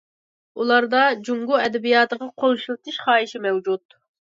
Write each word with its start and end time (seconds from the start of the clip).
ئۇلاردا 0.61 1.01
جۇڭگو 1.27 1.59
ئەدەبىياتىغا 1.59 2.31
قول 2.47 2.59
شىلتىش 2.65 3.01
خاھىشى 3.07 3.45
مەۋجۇت. 3.49 3.99